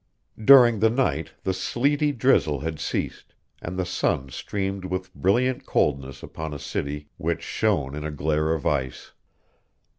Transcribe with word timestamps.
During 0.43 0.79
the 0.79 0.89
night 0.89 1.33
the 1.43 1.53
sleety 1.53 2.11
drizzle 2.11 2.61
had 2.61 2.79
ceased, 2.79 3.35
and 3.61 3.77
the 3.77 3.85
sun 3.85 4.29
streamed 4.31 4.83
with 4.85 5.13
brilliant 5.13 5.67
coldness 5.67 6.23
upon 6.23 6.55
a 6.55 6.57
city 6.57 7.07
which 7.17 7.43
shone 7.43 7.93
in 7.93 8.03
a 8.03 8.09
glare 8.09 8.51
of 8.51 8.65
ice. 8.65 9.11